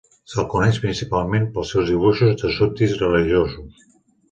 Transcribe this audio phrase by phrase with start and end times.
[0.31, 3.89] Se'l coneix principalment pels seus dibuixos de súbdits religiosos.